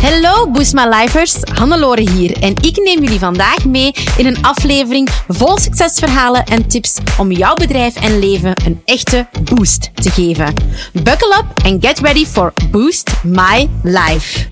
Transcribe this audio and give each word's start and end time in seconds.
Hallo 0.00 0.50
Boost 0.50 0.74
My 0.74 0.86
Lifers, 0.88 1.42
Hannelore 1.42 2.10
hier 2.10 2.42
en 2.42 2.54
ik 2.62 2.76
neem 2.76 3.02
jullie 3.02 3.18
vandaag 3.18 3.64
mee 3.64 3.92
in 4.16 4.26
een 4.26 4.44
aflevering 4.44 5.08
vol 5.28 5.58
succesverhalen 5.58 6.44
en 6.44 6.68
tips 6.68 6.98
om 7.18 7.32
jouw 7.32 7.54
bedrijf 7.54 7.96
en 7.96 8.18
leven 8.18 8.52
een 8.64 8.80
echte 8.84 9.26
boost 9.54 9.90
te 9.94 10.10
geven. 10.10 10.54
Buckle 10.92 11.36
up 11.38 11.64
and 11.64 11.86
get 11.86 11.98
ready 11.98 12.26
for 12.26 12.52
Boost 12.70 13.12
My 13.24 13.68
Life. 13.82 14.48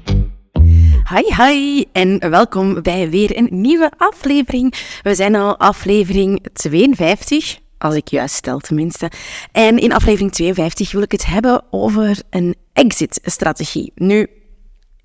Hi, 1.15 1.45
hi 1.45 1.85
en 1.93 2.31
welkom 2.31 2.83
bij 2.83 3.11
weer 3.11 3.37
een 3.37 3.49
nieuwe 3.51 3.91
aflevering. 3.97 4.75
We 5.03 5.15
zijn 5.15 5.35
al 5.35 5.59
aflevering 5.59 6.47
52, 6.53 7.59
als 7.79 7.95
ik 7.95 8.09
juist 8.09 8.35
stel 8.35 8.59
tenminste. 8.59 9.11
En 9.53 9.79
in 9.79 9.93
aflevering 9.93 10.33
52 10.33 10.93
wil 10.93 11.03
ik 11.03 11.13
het 11.13 11.27
hebben 11.27 11.63
over 11.71 12.23
een 12.31 12.57
exit-strategie. 12.73 13.93
Nu, 13.95 14.27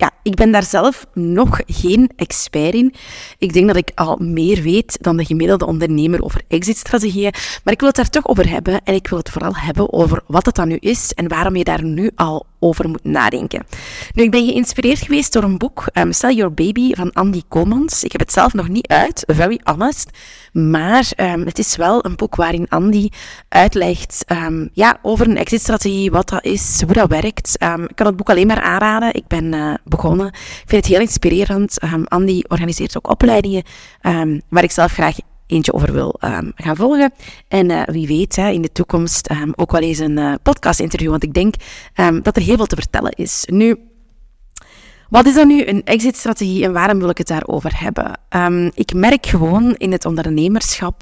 ja, 0.03 0.11
ik 0.23 0.35
ben 0.35 0.51
daar 0.51 0.63
zelf 0.63 1.05
nog 1.13 1.59
geen 1.65 2.11
expert 2.15 2.73
in. 2.73 2.93
Ik 3.37 3.53
denk 3.53 3.67
dat 3.67 3.75
ik 3.75 3.91
al 3.95 4.17
meer 4.19 4.61
weet 4.61 4.97
dan 5.01 5.17
de 5.17 5.25
gemiddelde 5.25 5.65
ondernemer 5.65 6.23
over 6.23 6.41
exit-strategieën. 6.47 7.33
Maar 7.63 7.73
ik 7.73 7.79
wil 7.79 7.87
het 7.87 7.97
daar 7.97 8.09
toch 8.09 8.27
over 8.27 8.49
hebben. 8.49 8.81
En 8.83 8.93
ik 8.93 9.07
wil 9.07 9.17
het 9.17 9.29
vooral 9.29 9.55
hebben 9.55 9.93
over 9.93 10.23
wat 10.27 10.45
het 10.45 10.55
dan 10.55 10.67
nu 10.67 10.77
is 10.79 11.11
en 11.13 11.27
waarom 11.27 11.55
je 11.55 11.63
daar 11.63 11.83
nu 11.83 12.11
al 12.15 12.45
over 12.63 12.89
moet 12.89 13.03
nadenken. 13.03 13.65
Nu, 14.13 14.23
ik 14.23 14.31
ben 14.31 14.45
geïnspireerd 14.45 14.99
geweest 14.99 15.33
door 15.33 15.43
een 15.43 15.57
boek, 15.57 15.85
um, 15.93 16.11
Sell 16.11 16.33
Your 16.33 16.53
Baby, 16.53 16.93
van 16.93 17.13
Andy 17.13 17.41
Komans. 17.47 18.03
Ik 18.03 18.11
heb 18.11 18.21
het 18.21 18.31
zelf 18.31 18.53
nog 18.53 18.67
niet 18.67 18.87
uit, 18.87 19.23
very 19.27 19.59
honest. 19.63 20.09
Maar 20.51 21.11
um, 21.17 21.45
het 21.45 21.59
is 21.59 21.75
wel 21.75 22.05
een 22.05 22.15
boek 22.15 22.35
waarin 22.35 22.69
Andy 22.69 23.09
uitlegt 23.49 24.25
um, 24.27 24.69
ja, 24.73 24.97
over 25.01 25.27
een 25.27 25.37
exit-strategie, 25.37 26.11
wat 26.11 26.29
dat 26.29 26.45
is, 26.45 26.81
hoe 26.85 26.93
dat 26.93 27.09
werkt. 27.09 27.55
ik 27.59 27.95
kan 27.95 28.05
het 28.05 28.15
boek 28.15 28.29
alleen 28.29 28.47
maar 28.47 28.61
aanraden. 28.61 29.13
Ik 29.13 29.27
ben 29.27 29.53
uh, 29.53 29.73
begonnen. 29.83 30.27
Ik 30.27 30.63
vind 30.65 30.83
het 30.83 30.93
heel 30.93 31.01
inspirerend. 31.01 31.79
Andy 32.05 32.41
organiseert 32.47 32.97
ook 32.97 33.09
opleidingen 33.09 33.63
waar 34.49 34.63
ik 34.63 34.71
zelf 34.71 34.91
graag 34.91 35.15
eentje 35.47 35.73
over 35.73 35.93
wil 35.93 36.15
um, 36.21 36.51
gaan 36.55 36.75
volgen. 36.75 37.13
En 37.47 37.69
uh, 37.69 37.83
wie 37.85 38.07
weet, 38.07 38.35
hè, 38.35 38.49
in 38.49 38.61
de 38.61 38.71
toekomst 38.71 39.31
um, 39.31 39.53
ook 39.55 39.71
wel 39.71 39.81
eens 39.81 39.99
een 39.99 40.17
uh, 40.17 40.33
podcast-interview, 40.43 41.09
want 41.09 41.23
ik 41.23 41.33
denk 41.33 41.55
um, 41.95 42.21
dat 42.21 42.35
er 42.35 42.41
heel 42.41 42.55
veel 42.55 42.65
te 42.65 42.75
vertellen 42.75 43.11
is. 43.11 43.43
Nu, 43.51 43.77
wat 45.09 45.25
is 45.25 45.33
dan 45.33 45.47
nu 45.47 45.65
een 45.65 45.83
exit-strategie 45.83 46.63
en 46.63 46.73
waarom 46.73 46.99
wil 46.99 47.09
ik 47.09 47.17
het 47.17 47.27
daarover 47.27 47.79
hebben? 47.79 48.21
ik 48.73 48.93
merk 48.93 49.25
gewoon 49.25 49.75
in 49.75 49.91
het 49.91 50.05
ondernemerschap 50.05 51.01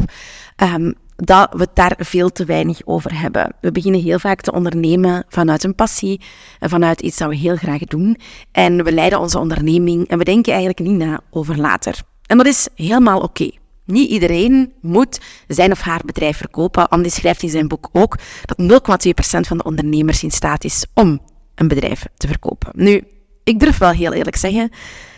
dat 1.26 1.54
we 1.54 1.60
het 1.60 1.76
daar 1.76 1.96
veel 1.98 2.30
te 2.30 2.46
weinig 2.46 2.82
over 2.86 3.20
hebben. 3.20 3.56
We 3.62 3.72
beginnen 3.72 4.02
heel 4.02 4.20
vaak 4.20 4.42
te 4.42 4.52
ondernemen 4.52 5.24
vanuit 5.30 5.64
een 5.64 5.76
passie, 5.76 6.22
vanuit 6.60 7.02
iets 7.02 7.18
dat 7.18 7.30
we 7.30 7.36
heel 7.36 7.56
graag 7.56 7.80
doen. 7.80 8.18
En 8.52 8.84
we 8.84 8.92
leiden 8.92 9.20
onze 9.20 9.40
onderneming 9.40 10.08
en 10.08 10.18
we 10.18 10.24
denken 10.24 10.54
eigenlijk 10.54 10.90
niet 10.90 10.98
na 10.98 11.22
over 11.30 11.58
later. 11.58 12.02
En 12.26 12.38
dat 12.38 12.46
is 12.46 12.68
helemaal 12.76 13.20
oké. 13.20 13.50
Niet 13.86 14.10
iedereen 14.10 14.74
moet 14.82 15.20
zijn 15.48 15.72
of 15.72 15.82
haar 15.82 16.02
bedrijf 16.06 16.38
verkopen. 16.38 16.90
Andy 16.90 17.10
schrijft 17.10 17.44
in 17.44 17.50
zijn 17.50 17.68
boek 17.68 17.90
ook 17.92 18.18
dat 18.46 18.82
0,2% 19.08 19.40
van 19.40 19.58
de 19.58 19.64
ondernemers 19.64 20.24
in 20.24 20.32
staat 20.32 20.64
is 20.64 20.86
om 20.94 21.22
een 21.56 21.68
bedrijf 21.68 22.06
te 22.18 22.28
verkopen. 22.28 22.72
Nu, 22.76 23.04
ik 23.44 23.60
durf 23.60 23.78
wel 23.78 23.92
heel 23.92 24.14
eerlijk 24.14 24.36
zeggen, 24.36 24.70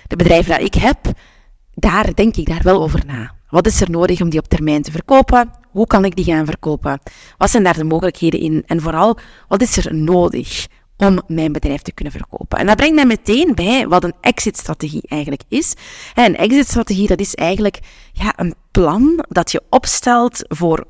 de 0.08 0.16
bedrijven 0.16 0.58
die 0.58 0.66
ik 0.66 0.74
heb, 0.74 0.98
daar 1.74 2.14
denk 2.14 2.36
ik 2.36 2.46
daar 2.46 2.64
wel 2.64 2.82
over 2.82 3.04
na. 3.06 3.36
Wat 3.50 3.68
is 3.68 3.82
er 3.82 3.90
nodig 3.90 4.22
om 4.22 4.30
die 4.30 4.40
op 4.40 4.48
termijn 4.48 4.82
te 4.82 4.92
verkopen? 4.92 5.52
Hoe 5.70 5.88
kan 5.88 6.06
ik 6.06 6.16
die 6.16 6.26
gaan 6.26 6.46
verkopen? 6.46 7.00
Wat 7.38 7.50
zijn 7.50 7.64
daar 7.64 7.78
de 7.78 7.84
mogelijkheden 7.84 8.40
in? 8.40 8.64
En 8.66 8.82
vooral, 8.82 9.18
wat 9.48 9.62
is 9.62 9.78
er 9.78 9.96
nodig 9.96 10.68
om 10.98 11.22
mijn 11.28 11.52
bedrijf 11.52 11.82
te 11.82 11.92
kunnen 11.92 12.14
verkopen. 12.14 12.58
En 12.58 12.66
dat 12.66 12.76
brengt 12.76 12.96
mij 12.96 13.06
meteen 13.06 13.56
bij 13.56 13.88
wat 13.88 14.04
een 14.04 14.14
exit-strategie 14.22 15.04
eigenlijk 15.08 15.44
is. 15.48 15.74
Een 16.16 16.36
exit-strategie, 16.36 17.08
dat 17.08 17.20
is 17.20 17.36
eigenlijk 17.36 17.80
ja, 18.12 18.34
een 18.36 18.56
plan 18.72 19.26
dat 19.28 19.52
je 19.52 19.62
opstelt 19.70 20.46
voor 20.48 20.86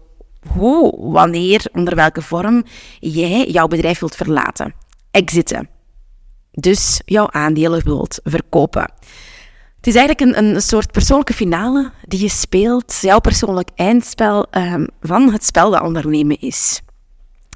hoe, 0.47 1.11
wanneer, 1.11 1.65
onder 1.71 1.95
welke 1.95 2.21
vorm 2.21 2.63
jij 2.99 3.47
jouw 3.47 3.67
bedrijf 3.67 3.99
wilt 3.99 4.15
verlaten. 4.15 4.73
Exiten. 5.11 5.69
Dus 6.51 7.01
jouw 7.05 7.31
aandelen 7.31 7.83
wilt 7.83 8.19
verkopen. 8.23 8.91
Het 9.75 9.87
is 9.87 9.95
eigenlijk 9.95 10.37
een, 10.37 10.45
een 10.45 10.61
soort 10.61 10.91
persoonlijke 10.91 11.33
finale 11.33 11.91
die 12.07 12.21
je 12.21 12.29
speelt, 12.29 12.97
jouw 13.01 13.19
persoonlijk 13.19 13.69
eindspel 13.75 14.45
um, 14.51 14.87
van 15.01 15.31
het 15.31 15.45
spel 15.45 15.71
dat 15.71 15.81
ondernemen 15.81 16.39
is. 16.39 16.81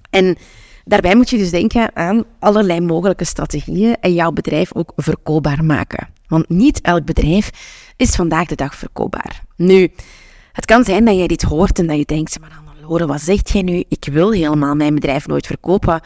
En 0.10 0.38
Daarbij 0.88 1.16
moet 1.16 1.30
je 1.30 1.38
dus 1.38 1.50
denken 1.50 1.96
aan 1.96 2.24
allerlei 2.40 2.80
mogelijke 2.80 3.26
strategieën 3.26 3.96
en 4.00 4.14
jouw 4.14 4.32
bedrijf 4.32 4.76
ook 4.76 4.92
verkoopbaar 4.96 5.66
maken. 5.66 6.08
Want 6.28 6.50
niet 6.50 6.82
elk 6.82 7.06
bedrijf 7.06 7.50
is 7.96 8.10
vandaag 8.10 8.48
de 8.48 8.56
dag 8.56 8.76
verkoopbaar. 8.76 9.44
Nu, 9.56 9.92
het 10.52 10.66
kan 10.66 10.84
zijn 10.84 11.06
dat 11.06 11.16
jij 11.16 11.28
dit 11.28 11.42
hoort 11.42 11.80
en 11.80 11.88
dat 11.88 11.98
je 11.98 12.06
denkt, 12.06 12.40
maar 12.40 12.62
Lore, 12.82 13.08
wat 13.08 13.22
zegt 13.22 13.50
jij 13.50 13.62
nu? 13.62 13.84
Ik 13.88 14.08
wil 14.12 14.32
helemaal 14.32 14.76
mijn 14.76 14.96
bedrijf 14.96 15.28
nooit 15.28 15.48
verkopen. 15.48 16.02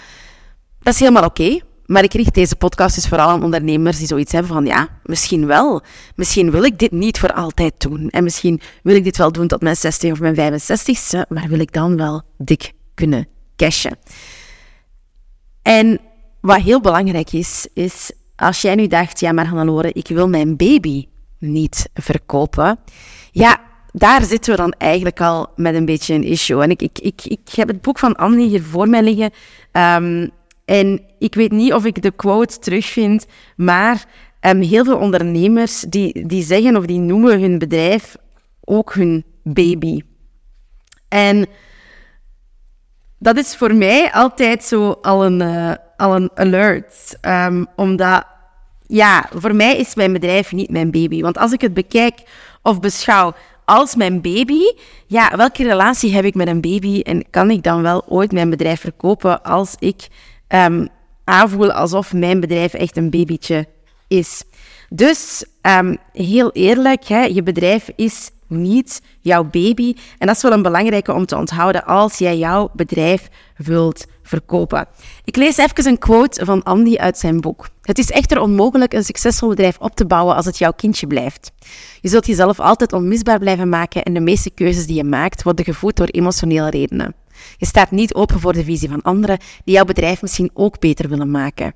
Dat 0.79 0.93
is 0.93 0.99
helemaal 0.99 1.25
oké. 1.25 1.59
Maar 1.85 2.03
ik 2.03 2.13
richt 2.13 2.33
deze 2.33 2.55
podcast 2.55 2.95
dus 2.95 3.07
vooral 3.07 3.29
aan 3.29 3.43
ondernemers 3.43 3.97
die 3.97 4.07
zoiets 4.07 4.31
hebben 4.31 4.51
van, 4.51 4.65
ja, 4.65 4.87
misschien 5.03 5.45
wel. 5.45 5.81
Misschien 6.15 6.51
wil 6.51 6.63
ik 6.63 6.79
dit 6.79 6.91
niet 6.91 7.19
voor 7.19 7.33
altijd 7.33 7.73
doen. 7.77 8.09
En 8.09 8.23
misschien 8.23 8.61
wil 8.83 8.95
ik 8.95 9.03
dit 9.03 9.17
wel 9.17 9.31
doen 9.31 9.47
tot 9.47 9.61
mijn 9.61 9.75
60 9.75 10.11
of 10.11 10.19
mijn 10.19 10.35
65ste, 10.35 11.27
maar 11.29 11.47
wil 11.47 11.59
ik 11.59 11.73
dan 11.73 11.97
wel 11.97 12.21
dik 12.37 12.71
kunnen 12.93 13.27
cashen. 13.55 13.97
En 15.61 15.99
wat 16.41 16.61
heel 16.61 16.81
belangrijk 16.81 17.31
is, 17.31 17.67
is 17.73 18.11
als 18.35 18.61
jij 18.61 18.75
nu 18.75 18.87
dacht, 18.87 19.19
ja 19.19 19.31
maar 19.31 19.47
Hannelore, 19.47 19.91
ik 19.93 20.07
wil 20.07 20.29
mijn 20.29 20.57
baby 20.57 21.07
niet 21.37 21.89
verkopen. 21.93 22.79
Ja, 23.31 23.61
daar 23.91 24.23
zitten 24.23 24.51
we 24.51 24.57
dan 24.57 24.73
eigenlijk 24.77 25.21
al 25.21 25.49
met 25.55 25.75
een 25.75 25.85
beetje 25.85 26.13
een 26.13 26.23
issue. 26.23 26.61
En 26.61 26.69
ik, 26.69 26.81
ik, 26.81 26.99
ik, 26.99 27.21
ik 27.23 27.49
heb 27.55 27.67
het 27.67 27.81
boek 27.81 27.99
van 27.99 28.15
Annie 28.15 28.47
hier 28.47 28.63
voor 28.63 28.89
mij 28.89 29.03
liggen. 29.03 29.31
Um, 29.71 30.29
en 30.65 31.01
ik 31.19 31.35
weet 31.35 31.51
niet 31.51 31.73
of 31.73 31.85
ik 31.85 32.01
de 32.01 32.11
quote 32.11 32.59
terugvind, 32.59 33.25
maar 33.55 34.05
um, 34.41 34.61
heel 34.61 34.85
veel 34.85 34.97
ondernemers 34.97 35.79
die, 35.89 36.27
die 36.27 36.43
zeggen 36.43 36.77
of 36.77 36.85
die 36.85 36.99
noemen 36.99 37.41
hun 37.41 37.57
bedrijf 37.57 38.15
ook 38.63 38.93
hun 38.93 39.23
baby. 39.43 40.01
En 41.07 41.45
dat 43.21 43.37
is 43.37 43.55
voor 43.55 43.73
mij 43.73 44.11
altijd 44.11 44.63
zo 44.63 44.97
al 45.01 45.25
een, 45.25 45.41
uh, 45.41 45.73
al 45.97 46.15
een 46.15 46.29
alert. 46.35 47.17
Um, 47.21 47.67
omdat, 47.75 48.25
ja, 48.87 49.29
voor 49.35 49.55
mij 49.55 49.77
is 49.77 49.95
mijn 49.95 50.13
bedrijf 50.13 50.51
niet 50.51 50.69
mijn 50.69 50.91
baby. 50.91 51.21
Want 51.21 51.37
als 51.37 51.51
ik 51.51 51.61
het 51.61 51.73
bekijk 51.73 52.19
of 52.61 52.79
beschouw 52.79 53.33
als 53.65 53.95
mijn 53.95 54.21
baby, 54.21 54.61
ja, 55.07 55.35
welke 55.35 55.63
relatie 55.63 56.13
heb 56.13 56.25
ik 56.25 56.35
met 56.35 56.47
een 56.47 56.61
baby 56.61 57.01
en 57.01 57.29
kan 57.29 57.49
ik 57.49 57.63
dan 57.63 57.81
wel 57.81 58.03
ooit 58.07 58.31
mijn 58.31 58.49
bedrijf 58.49 58.79
verkopen 58.79 59.43
als 59.43 59.75
ik 59.79 60.07
um, 60.47 60.87
aanvoel 61.23 61.71
alsof 61.71 62.13
mijn 62.13 62.39
bedrijf 62.39 62.73
echt 62.73 62.97
een 62.97 63.09
babytje 63.09 63.67
is? 64.07 64.43
Dus 64.89 65.45
um, 65.61 65.97
heel 66.13 66.51
eerlijk, 66.51 67.07
hè, 67.07 67.23
je 67.23 67.43
bedrijf 67.43 67.89
is 67.95 68.31
niet 68.51 69.01
jouw 69.19 69.43
baby. 69.43 69.95
En 70.17 70.27
dat 70.27 70.35
is 70.35 70.41
wel 70.41 70.51
een 70.51 70.61
belangrijke 70.61 71.13
om 71.13 71.25
te 71.25 71.37
onthouden 71.37 71.85
als 71.85 72.17
jij 72.17 72.37
jouw 72.37 72.69
bedrijf 72.73 73.29
wilt 73.57 74.05
verkopen. 74.23 74.87
Ik 75.23 75.35
lees 75.35 75.57
even 75.57 75.87
een 75.87 75.97
quote 75.97 76.45
van 76.45 76.63
Andy 76.63 76.95
uit 76.95 77.17
zijn 77.17 77.41
boek. 77.41 77.69
Het 77.81 77.97
is 77.97 78.11
echter 78.11 78.41
onmogelijk 78.41 78.93
een 78.93 79.03
succesvol 79.03 79.49
bedrijf 79.49 79.77
op 79.77 79.95
te 79.95 80.05
bouwen 80.05 80.35
als 80.35 80.45
het 80.45 80.57
jouw 80.57 80.71
kindje 80.71 81.07
blijft. 81.07 81.51
Je 82.01 82.09
zult 82.09 82.25
jezelf 82.25 82.59
altijd 82.59 82.93
onmisbaar 82.93 83.39
blijven 83.39 83.69
maken 83.69 84.03
en 84.03 84.13
de 84.13 84.19
meeste 84.19 84.49
keuzes 84.49 84.85
die 84.85 84.95
je 84.95 85.03
maakt 85.03 85.43
worden 85.43 85.65
gevoed 85.65 85.95
door 85.95 86.07
emotionele 86.07 86.69
redenen. 86.69 87.15
Je 87.57 87.65
staat 87.65 87.91
niet 87.91 88.13
open 88.13 88.39
voor 88.39 88.53
de 88.53 88.63
visie 88.63 88.89
van 88.89 89.01
anderen 89.01 89.39
die 89.63 89.73
jouw 89.73 89.85
bedrijf 89.85 90.21
misschien 90.21 90.49
ook 90.53 90.79
beter 90.79 91.09
willen 91.09 91.31
maken. 91.31 91.73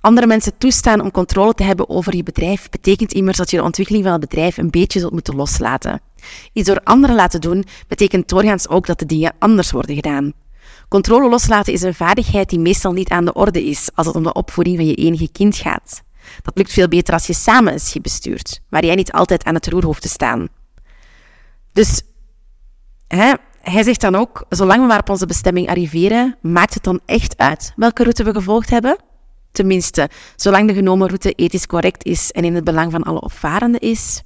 Andere 0.00 0.26
mensen 0.26 0.58
toestaan 0.58 1.00
om 1.00 1.10
controle 1.10 1.54
te 1.54 1.62
hebben 1.62 1.88
over 1.88 2.16
je 2.16 2.22
bedrijf 2.22 2.68
betekent 2.70 3.12
immers 3.12 3.36
dat 3.36 3.50
je 3.50 3.56
de 3.56 3.62
ontwikkeling 3.62 4.04
van 4.04 4.12
het 4.12 4.20
bedrijf 4.20 4.56
een 4.56 4.70
beetje 4.70 5.00
zult 5.00 5.12
moeten 5.12 5.36
loslaten. 5.36 6.00
Iets 6.52 6.68
door 6.68 6.80
anderen 6.84 7.16
laten 7.16 7.40
doen 7.40 7.64
betekent 7.88 8.28
doorgaans 8.28 8.68
ook 8.68 8.86
dat 8.86 8.98
de 8.98 9.06
dingen 9.06 9.34
anders 9.38 9.70
worden 9.70 9.94
gedaan. 9.94 10.32
Controle 10.88 11.28
loslaten 11.28 11.72
is 11.72 11.82
een 11.82 11.94
vaardigheid 11.94 12.50
die 12.50 12.58
meestal 12.58 12.92
niet 12.92 13.08
aan 13.08 13.24
de 13.24 13.32
orde 13.32 13.64
is 13.64 13.88
als 13.94 14.06
het 14.06 14.16
om 14.16 14.22
de 14.22 14.32
opvoeding 14.32 14.76
van 14.76 14.86
je 14.86 14.94
enige 14.94 15.28
kind 15.32 15.56
gaat. 15.56 16.02
Dat 16.42 16.56
lukt 16.56 16.72
veel 16.72 16.88
beter 16.88 17.14
als 17.14 17.26
je 17.26 17.34
samen 17.34 17.72
een 17.72 17.80
schip 17.80 18.02
bestuurt, 18.02 18.60
waar 18.68 18.84
jij 18.84 18.94
niet 18.94 19.12
altijd 19.12 19.44
aan 19.44 19.54
het 19.54 19.66
roer 19.66 19.84
hoeft 19.84 20.02
te 20.02 20.08
staan. 20.08 20.48
Dus 21.72 22.02
hè, 23.08 23.32
hij 23.60 23.82
zegt 23.82 24.00
dan 24.00 24.14
ook, 24.14 24.44
zolang 24.48 24.80
we 24.80 24.86
maar 24.86 24.98
op 24.98 25.10
onze 25.10 25.26
bestemming 25.26 25.68
arriveren, 25.68 26.36
maakt 26.42 26.74
het 26.74 26.84
dan 26.84 27.00
echt 27.06 27.38
uit 27.38 27.72
welke 27.76 28.02
route 28.02 28.24
we 28.24 28.32
gevolgd 28.32 28.70
hebben? 28.70 28.96
Tenminste, 29.56 30.08
zolang 30.36 30.68
de 30.68 30.74
genomen 30.74 31.06
route 31.06 31.32
ethisch 31.32 31.66
correct 31.66 32.04
is 32.04 32.30
en 32.32 32.44
in 32.44 32.54
het 32.54 32.64
belang 32.64 32.92
van 32.92 33.02
alle 33.02 33.20
opvarenden 33.20 33.80
is. 33.80 34.22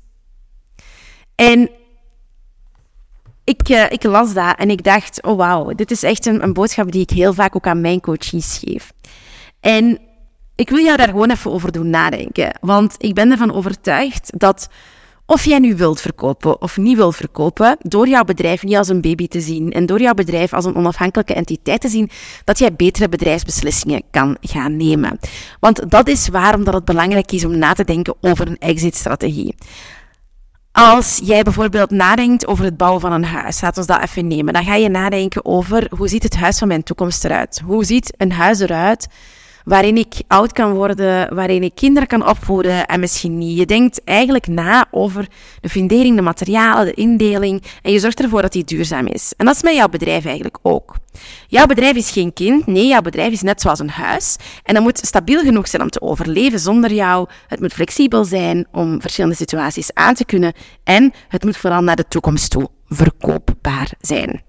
En 1.35 1.71
ik, 3.45 3.69
uh, 3.69 3.91
ik 3.91 4.03
las 4.03 4.35
dat 4.35 4.59
en 4.59 4.71
ik 4.71 4.85
dacht, 4.85 5.23
oh 5.23 5.37
wauw, 5.37 5.75
dit 5.75 5.91
is 5.91 6.03
echt 6.03 6.27
een, 6.27 6.43
een 6.43 6.53
boodschap 6.53 6.93
die 6.93 7.01
ik 7.01 7.11
heel 7.11 7.35
vaak 7.35 7.57
ook 7.57 7.67
aan 7.67 7.81
mijn 7.81 8.01
coaches 8.01 8.61
geef. 8.65 8.93
En 9.61 9.99
ik 10.55 10.69
wil 10.71 10.85
jou 10.85 10.97
daar 10.97 11.09
gewoon 11.09 11.31
even 11.31 11.51
over 11.51 11.73
doen 11.73 11.91
nadenken. 11.91 12.59
Want 12.61 12.95
ik 12.99 13.15
ben 13.15 13.31
ervan 13.31 13.55
overtuigd 13.55 14.39
dat 14.39 14.69
of 15.31 15.45
jij 15.45 15.59
nu 15.59 15.77
wilt 15.77 16.01
verkopen 16.01 16.63
of 16.63 16.77
niet 16.77 16.97
wilt 16.97 17.17
verkopen, 17.17 17.77
door 17.81 18.09
jouw 18.09 18.25
bedrijf 18.25 18.63
niet 18.63 18.77
als 18.77 18.89
een 18.89 19.01
baby 19.01 19.29
te 19.29 19.41
zien 19.41 19.73
en 19.73 19.87
door 19.87 20.01
jouw 20.01 20.15
bedrijf 20.15 20.53
als 20.53 20.65
een 20.65 20.75
onafhankelijke 20.75 21.35
entiteit 21.35 21.81
te 21.81 21.89
zien, 21.89 22.11
dat 22.45 22.59
jij 22.59 22.75
betere 22.75 23.09
bedrijfsbeslissingen 23.09 24.03
kan 24.11 24.37
gaan 24.41 24.77
nemen. 24.77 25.19
Want 25.61 25.91
dat 25.91 26.09
is 26.09 26.29
waarom 26.29 26.65
dat 26.65 26.75
het 26.75 26.85
belangrijk 26.85 27.33
is 27.33 27.45
om 27.45 27.59
na 27.59 27.73
te 27.73 27.85
denken 27.85 28.15
over 28.21 28.49
een 28.49 28.59
exit-strategie. 28.59 29.55
Als 30.73 31.21
jij 31.25 31.43
bijvoorbeeld 31.43 31.91
nadenkt 31.91 32.47
over 32.47 32.65
het 32.65 32.77
bouwen 32.77 33.01
van 33.01 33.13
een 33.13 33.25
huis, 33.25 33.61
laten 33.61 33.83
we 33.83 33.93
dat 33.93 34.03
even 34.03 34.27
nemen, 34.27 34.53
dan 34.53 34.65
ga 34.65 34.75
je 34.75 34.89
nadenken 34.89 35.45
over 35.45 35.91
hoe 35.97 36.09
ziet 36.09 36.23
het 36.23 36.37
huis 36.37 36.59
van 36.59 36.69
mijn 36.69 36.83
toekomst 36.83 37.25
eruit? 37.25 37.63
Hoe 37.65 37.85
ziet 37.85 38.15
een 38.17 38.33
huis 38.33 38.61
eruit 38.61 39.09
waarin 39.65 39.97
ik 39.97 40.15
oud 40.27 40.53
kan 40.53 40.73
worden, 40.73 41.35
waarin 41.35 41.63
ik 41.63 41.75
kinderen 41.75 42.09
kan 42.09 42.29
opvoeden 42.29 42.87
en 42.87 43.01
misschien 43.01 43.39
niet. 43.39 43.59
Je 43.59 43.67
denkt 43.67 44.05
eigenlijk 44.05 44.47
na 44.47 44.87
over 44.91 45.29
de 45.61 45.69
fundering, 45.69 46.17
de 46.17 46.23
materialen, 46.23 46.85
de 46.85 46.95
indeling 46.95 47.63
en 47.83 47.93
je 47.93 47.99
zorgt 47.99 48.23
ervoor 48.23 48.43
dat 48.43 48.53
die 48.53 48.65
duurzaam 48.65 49.07
is. 49.07 49.33
En 49.37 49.47
dat 49.47 49.55
is 49.55 49.63
met 49.63 49.75
jouw 49.75 49.89
bedrijf 49.89 50.25
eigenlijk 50.25 50.59
ook. 50.63 50.97
Jouw 51.47 51.67
bedrijf 51.67 51.97
is 51.97 52.11
geen 52.11 52.33
kind, 52.33 52.67
nee, 52.67 52.87
jouw 52.87 53.01
bedrijf 53.01 53.33
is 53.33 53.43
net 53.43 53.61
zoals 53.61 53.79
een 53.79 53.91
huis 53.91 54.37
en 54.63 54.75
dat 54.75 54.83
moet 54.83 54.99
stabiel 54.99 55.41
genoeg 55.41 55.69
zijn 55.69 55.83
om 55.83 55.91
te 55.91 56.01
overleven 56.01 56.59
zonder 56.59 56.93
jou. 56.93 57.29
Het 57.47 57.61
moet 57.61 57.73
flexibel 57.73 58.25
zijn 58.25 58.67
om 58.73 59.01
verschillende 59.01 59.37
situaties 59.37 59.95
aan 59.95 60.15
te 60.15 60.25
kunnen 60.25 60.53
en 60.85 61.13
het 61.29 61.45
moet 61.45 61.57
vooral 61.57 61.83
naar 61.83 61.97
de 61.97 62.09
toekomst 62.09 62.51
toe 62.51 62.69
verkoopbaar 62.89 63.93
zijn. 64.01 64.43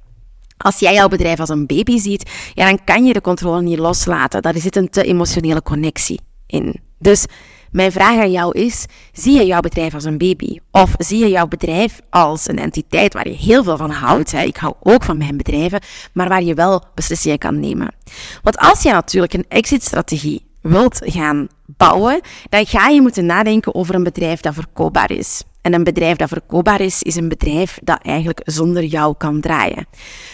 Als 0.61 0.79
jij 0.79 0.93
jouw 0.93 1.07
bedrijf 1.07 1.39
als 1.39 1.49
een 1.49 1.65
baby 1.65 1.97
ziet, 1.97 2.31
ja, 2.53 2.65
dan 2.65 2.83
kan 2.83 3.05
je 3.05 3.13
de 3.13 3.21
controle 3.21 3.61
niet 3.61 3.79
loslaten. 3.79 4.41
Daar 4.41 4.57
zit 4.57 4.75
een 4.75 4.89
te 4.89 5.03
emotionele 5.03 5.61
connectie 5.61 6.19
in. 6.47 6.79
Dus 6.99 7.25
mijn 7.71 7.91
vraag 7.91 8.19
aan 8.19 8.31
jou 8.31 8.59
is: 8.59 8.85
zie 9.11 9.33
je 9.33 9.45
jouw 9.45 9.59
bedrijf 9.59 9.93
als 9.93 10.03
een 10.03 10.17
baby? 10.17 10.59
Of 10.71 10.93
zie 10.97 11.19
je 11.19 11.29
jouw 11.29 11.47
bedrijf 11.47 11.99
als 12.09 12.47
een 12.47 12.59
entiteit 12.59 13.13
waar 13.13 13.27
je 13.27 13.35
heel 13.35 13.63
veel 13.63 13.77
van 13.77 13.91
houdt? 13.91 14.31
Hè? 14.31 14.41
Ik 14.41 14.57
hou 14.57 14.73
ook 14.79 15.03
van 15.03 15.17
mijn 15.17 15.37
bedrijven, 15.37 15.81
maar 16.13 16.29
waar 16.29 16.43
je 16.43 16.53
wel 16.53 16.83
beslissingen 16.95 17.37
kan 17.37 17.59
nemen. 17.59 17.95
Want 18.43 18.57
als 18.57 18.81
je 18.81 18.91
natuurlijk 18.91 19.33
een 19.33 19.45
exit-strategie 19.47 20.45
wilt 20.61 21.01
gaan 21.03 21.47
bouwen, 21.87 22.21
dan 22.49 22.65
ga 22.65 22.87
je 22.87 23.01
moeten 23.01 23.25
nadenken 23.25 23.75
over 23.75 23.95
een 23.95 24.03
bedrijf 24.03 24.39
dat 24.39 24.53
verkoopbaar 24.53 25.11
is. 25.11 25.43
En 25.61 25.73
een 25.73 25.83
bedrijf 25.83 26.17
dat 26.17 26.29
verkoopbaar 26.29 26.81
is, 26.81 27.01
is 27.01 27.15
een 27.15 27.29
bedrijf 27.29 27.79
dat 27.83 27.99
eigenlijk 28.01 28.41
zonder 28.43 28.83
jou 28.83 29.15
kan 29.17 29.41
draaien. 29.41 29.87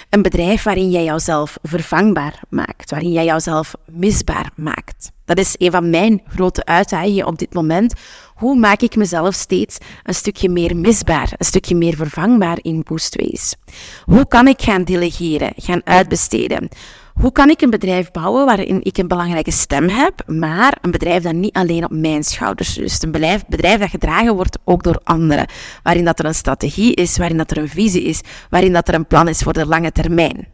Een 0.09 0.21
bedrijf 0.21 0.63
waarin 0.63 0.89
jij 0.89 1.03
jouzelf 1.03 1.57
vervangbaar 1.63 2.41
maakt, 2.49 2.89
waarin 2.89 3.11
jij 3.11 3.25
jouzelf 3.25 3.73
misbaar 3.85 4.51
maakt. 4.55 5.11
Dat 5.25 5.37
is 5.37 5.55
een 5.57 5.71
van 5.71 5.89
mijn 5.89 6.21
grote 6.27 6.65
uitdagingen 6.65 7.25
op 7.25 7.39
dit 7.39 7.53
moment. 7.53 7.93
Hoe 8.35 8.55
maak 8.55 8.81
ik 8.81 8.95
mezelf 8.95 9.33
steeds 9.33 9.77
een 10.03 10.13
stukje 10.13 10.49
meer 10.49 10.75
misbaar, 10.75 11.33
een 11.37 11.45
stukje 11.45 11.75
meer 11.75 11.95
vervangbaar 11.95 12.57
in 12.61 12.83
Boostways? 12.83 13.55
Hoe 14.03 14.27
kan 14.27 14.47
ik 14.47 14.61
gaan 14.61 14.83
delegeren, 14.83 15.53
gaan 15.55 15.81
uitbesteden? 15.83 16.69
Hoe 17.17 17.31
kan 17.31 17.49
ik 17.49 17.61
een 17.61 17.69
bedrijf 17.69 18.11
bouwen 18.11 18.45
waarin 18.45 18.83
ik 18.83 18.97
een 18.97 19.07
belangrijke 19.07 19.51
stem 19.51 19.89
heb, 19.89 20.23
maar 20.25 20.77
een 20.81 20.91
bedrijf 20.91 21.23
dat 21.23 21.33
niet 21.33 21.53
alleen 21.55 21.83
op 21.83 21.91
mijn 21.91 22.23
schouders 22.23 22.77
rust? 22.77 23.03
Een 23.03 23.11
bedrijf, 23.11 23.45
bedrijf 23.45 23.79
dat 23.79 23.89
gedragen 23.89 24.35
wordt 24.35 24.57
ook 24.63 24.83
door 24.83 24.99
anderen, 25.03 25.47
waarin 25.83 26.05
dat 26.05 26.19
er 26.19 26.25
een 26.25 26.35
strategie 26.35 26.93
is, 26.93 27.17
waarin 27.17 27.37
dat 27.37 27.51
er 27.51 27.57
een 27.57 27.69
visie 27.69 28.03
is, 28.03 28.21
waarin 28.49 28.73
dat 28.73 28.87
er 28.87 28.93
een 28.93 29.07
plan 29.07 29.27
is 29.27 29.41
voor 29.41 29.53
de 29.53 29.65
lange 29.65 29.91
termijn. 29.91 30.47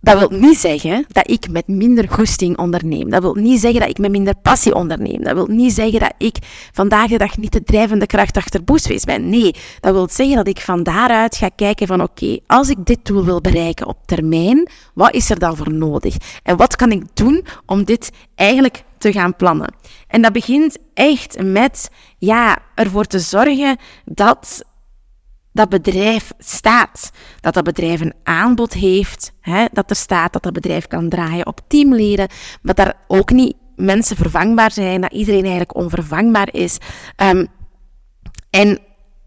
Dat 0.00 0.18
wil 0.18 0.38
niet 0.38 0.58
zeggen 0.58 1.04
dat 1.08 1.30
ik 1.30 1.50
met 1.50 1.68
minder 1.68 2.08
goesting 2.08 2.58
onderneem. 2.58 3.10
Dat 3.10 3.22
wil 3.22 3.34
niet 3.34 3.60
zeggen 3.60 3.80
dat 3.80 3.88
ik 3.88 3.98
met 3.98 4.10
minder 4.10 4.34
passie 4.42 4.74
onderneem. 4.74 5.22
Dat 5.22 5.34
wil 5.34 5.46
niet 5.46 5.72
zeggen 5.72 6.00
dat 6.00 6.12
ik 6.18 6.36
vandaag 6.72 7.08
de 7.08 7.18
dag 7.18 7.36
niet 7.36 7.52
de 7.52 7.62
drijvende 7.62 8.06
kracht 8.06 8.36
achter 8.36 8.64
Boostface 8.64 9.06
ben. 9.06 9.28
Nee, 9.28 9.54
dat 9.80 9.92
wil 9.92 10.08
zeggen 10.10 10.36
dat 10.36 10.48
ik 10.48 10.60
van 10.60 10.82
daaruit 10.82 11.36
ga 11.36 11.48
kijken 11.48 11.86
van 11.86 12.02
oké, 12.02 12.38
als 12.46 12.68
ik 12.68 12.84
dit 12.84 13.06
doel 13.06 13.24
wil 13.24 13.40
bereiken 13.40 13.86
op 13.86 13.98
termijn, 14.06 14.68
wat 14.94 15.14
is 15.14 15.30
er 15.30 15.38
dan 15.38 15.56
voor 15.56 15.72
nodig? 15.72 16.16
En 16.42 16.56
wat 16.56 16.76
kan 16.76 16.92
ik 16.92 17.02
doen 17.14 17.44
om 17.66 17.84
dit 17.84 18.10
eigenlijk 18.34 18.84
te 18.98 19.12
gaan 19.12 19.36
plannen? 19.36 19.74
En 20.08 20.22
dat 20.22 20.32
begint 20.32 20.78
echt 20.94 21.42
met 21.42 21.90
ja, 22.18 22.58
ervoor 22.74 23.04
te 23.04 23.18
zorgen 23.18 23.76
dat 24.04 24.64
dat 25.52 25.68
bedrijf 25.68 26.32
staat. 26.38 27.10
Dat 27.40 27.54
dat 27.54 27.64
bedrijf 27.64 28.00
een 28.00 28.14
aanbod 28.22 28.72
heeft, 28.72 29.32
hè, 29.40 29.64
dat 29.72 29.90
er 29.90 29.96
staat 29.96 30.32
dat 30.32 30.42
dat 30.42 30.52
bedrijf 30.52 30.86
kan 30.86 31.08
draaien 31.08 31.46
op 31.46 31.60
teamleden, 31.68 32.28
maar 32.62 32.74
dat 32.74 32.94
ook 33.06 33.30
niet 33.30 33.56
mensen 33.76 34.16
vervangbaar 34.16 34.72
zijn, 34.72 35.00
dat 35.00 35.12
iedereen 35.12 35.40
eigenlijk 35.40 35.76
onvervangbaar 35.76 36.48
is. 36.52 36.78
Um, 37.16 37.46
en 38.50 38.78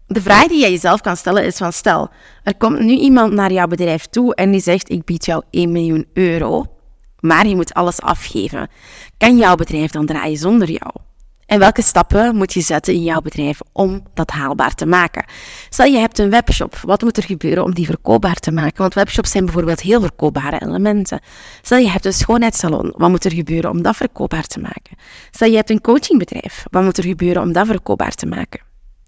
de 0.06 0.22
vraag 0.22 0.46
die 0.46 0.60
je 0.60 0.70
jezelf 0.70 1.00
kan 1.00 1.16
stellen 1.16 1.44
is 1.44 1.56
van 1.56 1.72
stel, 1.72 2.10
er 2.42 2.56
komt 2.56 2.80
nu 2.80 2.92
iemand 2.92 3.32
naar 3.32 3.52
jouw 3.52 3.66
bedrijf 3.66 4.06
toe 4.06 4.34
en 4.34 4.50
die 4.50 4.60
zegt 4.60 4.90
ik 4.90 5.04
bied 5.04 5.24
jou 5.24 5.42
1 5.50 5.72
miljoen 5.72 6.06
euro, 6.12 6.66
maar 7.20 7.46
je 7.46 7.54
moet 7.54 7.74
alles 7.74 8.00
afgeven. 8.00 8.68
Kan 9.16 9.36
jouw 9.36 9.54
bedrijf 9.54 9.90
dan 9.90 10.06
draaien 10.06 10.38
zonder 10.38 10.70
jou? 10.70 10.92
En 11.52 11.58
welke 11.58 11.82
stappen 11.82 12.36
moet 12.36 12.52
je 12.52 12.60
zetten 12.60 12.94
in 12.94 13.02
jouw 13.02 13.20
bedrijf 13.20 13.60
om 13.72 14.02
dat 14.14 14.30
haalbaar 14.30 14.74
te 14.74 14.86
maken? 14.86 15.24
Stel 15.70 15.86
je 15.86 15.98
hebt 15.98 16.18
een 16.18 16.30
webshop, 16.30 16.76
wat 16.76 17.02
moet 17.02 17.16
er 17.16 17.22
gebeuren 17.22 17.64
om 17.64 17.74
die 17.74 17.86
verkoopbaar 17.86 18.34
te 18.34 18.52
maken? 18.52 18.76
Want 18.76 18.94
webshops 18.94 19.30
zijn 19.30 19.44
bijvoorbeeld 19.44 19.80
heel 19.80 20.00
verkoopbare 20.00 20.62
elementen. 20.62 21.20
Stel 21.62 21.78
je 21.78 21.88
hebt 21.88 22.04
een 22.04 22.12
schoonheidssalon, 22.12 22.94
wat 22.96 23.10
moet 23.10 23.24
er 23.24 23.32
gebeuren 23.32 23.70
om 23.70 23.82
dat 23.82 23.96
verkoopbaar 23.96 24.46
te 24.46 24.60
maken? 24.60 24.96
Stel 25.30 25.48
je 25.48 25.56
hebt 25.56 25.70
een 25.70 25.80
coachingbedrijf, 25.80 26.64
wat 26.70 26.82
moet 26.82 26.98
er 26.98 27.04
gebeuren 27.04 27.42
om 27.42 27.52
dat 27.52 27.66
verkoopbaar 27.66 28.14
te 28.14 28.26
maken? 28.26 28.60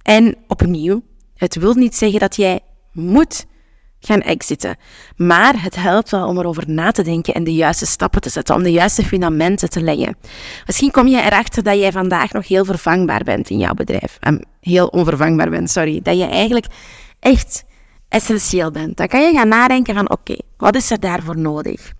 En 0.02 0.36
opnieuw, 0.48 1.02
het 1.34 1.54
wil 1.54 1.74
niet 1.74 1.96
zeggen 1.96 2.20
dat 2.20 2.36
jij 2.36 2.60
moet 2.92 3.46
gaan 4.06 4.20
exiten. 4.20 4.76
Maar 5.16 5.62
het 5.62 5.76
helpt 5.76 6.10
wel 6.10 6.26
om 6.26 6.38
erover 6.38 6.64
na 6.66 6.90
te 6.90 7.02
denken 7.02 7.34
en 7.34 7.44
de 7.44 7.54
juiste 7.54 7.86
stappen 7.86 8.20
te 8.20 8.30
zetten, 8.30 8.54
om 8.54 8.62
de 8.62 8.72
juiste 8.72 9.02
fundamenten 9.02 9.70
te 9.70 9.82
leggen. 9.82 10.16
Misschien 10.66 10.90
kom 10.90 11.06
je 11.06 11.22
erachter 11.22 11.62
dat 11.62 11.78
jij 11.78 11.92
vandaag 11.92 12.32
nog 12.32 12.48
heel 12.48 12.64
vervangbaar 12.64 13.24
bent 13.24 13.50
in 13.50 13.58
jouw 13.58 13.74
bedrijf. 13.74 14.18
Um, 14.20 14.40
heel 14.60 14.86
onvervangbaar 14.86 15.50
bent, 15.50 15.70
sorry. 15.70 16.00
Dat 16.02 16.18
je 16.18 16.24
eigenlijk 16.24 16.66
echt 17.20 17.64
essentieel 18.08 18.70
bent. 18.70 18.96
Dan 18.96 19.08
kan 19.08 19.22
je 19.22 19.32
gaan 19.32 19.48
nadenken 19.48 19.94
van 19.94 20.10
oké, 20.10 20.36
wat 20.56 20.74
is 20.74 20.90
er 20.90 21.00
daarvoor 21.00 21.38
nodig? 21.38 21.92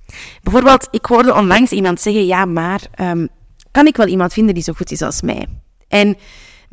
Bijvoorbeeld, 0.42 0.88
ik 0.90 1.06
hoorde 1.06 1.34
onlangs 1.34 1.70
iemand 1.70 2.00
zeggen, 2.00 2.26
ja, 2.26 2.44
maar 2.44 2.80
um, 3.00 3.28
kan 3.70 3.86
ik 3.86 3.96
wel 3.96 4.06
iemand 4.06 4.32
vinden 4.32 4.54
die 4.54 4.62
zo 4.62 4.72
goed 4.72 4.90
is 4.90 5.02
als 5.02 5.22
mij? 5.22 5.46
En 5.88 6.16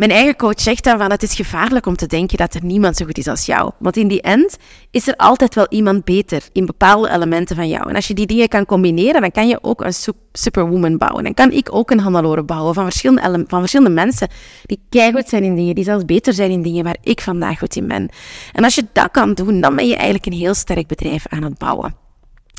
mijn 0.02 0.14
eigen 0.14 0.36
coach 0.36 0.60
zegt 0.62 0.84
dan 0.84 0.98
van 0.98 1.12
het 1.12 1.24
is 1.24 1.36
gevaarlijk 1.36 1.86
om 1.86 1.96
te 1.96 2.08
denken 2.08 2.38
dat 2.38 2.54
er 2.54 2.64
niemand 2.64 2.98
zo 2.98 3.06
goed 3.06 3.18
is 3.18 3.28
als 3.28 3.46
jou. 3.46 3.72
Want 3.80 3.98
in 3.98 4.08
die 4.08 4.22
end 4.22 4.58
is 4.92 5.08
er 5.08 5.16
altijd 5.16 5.56
wel 5.56 5.66
iemand 5.70 6.04
beter 6.04 6.44
in 6.52 6.66
bepaalde 6.66 7.10
elementen 7.10 7.56
van 7.56 7.68
jou. 7.68 7.90
En 7.90 7.96
als 7.96 8.08
je 8.08 8.14
die 8.14 8.26
dingen 8.26 8.48
kan 8.48 8.66
combineren, 8.66 9.22
dan 9.22 9.32
kan 9.32 9.48
je 9.48 9.64
ook 9.64 9.82
een 9.82 9.94
superwoman 10.34 10.98
bouwen. 10.98 11.24
Dan 11.24 11.34
kan 11.34 11.52
ik 11.52 11.76
ook 11.76 11.92
een 11.92 12.00
Hannelore 12.00 12.44
bouwen 12.44 12.74
van 12.74 12.84
verschillende, 12.84 13.46
van 13.48 13.60
verschillende 13.60 13.94
mensen 13.94 14.28
die 14.66 14.82
keihard 14.90 15.30
zijn 15.30 15.44
in 15.44 15.56
dingen, 15.56 15.76
die 15.76 15.84
zelfs 15.84 16.06
beter 16.06 16.34
zijn 16.34 16.52
in 16.52 16.62
dingen 16.62 16.84
waar 16.84 16.98
ik 17.02 17.22
vandaag 17.22 17.60
goed 17.60 17.76
in 17.76 17.88
ben. 17.88 18.10
En 18.54 18.64
als 18.64 18.76
je 18.76 18.86
dat 18.94 19.12
kan 19.12 19.34
doen, 19.34 19.62
dan 19.62 19.76
ben 19.76 19.88
je 19.88 19.96
eigenlijk 19.96 20.26
een 20.26 20.40
heel 20.40 20.54
sterk 20.54 20.88
bedrijf 20.88 21.28
aan 21.28 21.44
het 21.44 21.58
bouwen. 21.58 22.01